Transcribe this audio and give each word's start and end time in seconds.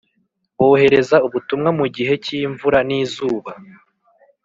Bohereza 0.57 1.15
ubutumwa 1.27 1.69
mu 1.79 1.85
gihe 1.95 2.13
cyimvura 2.25 2.79
nizuba 2.87 3.51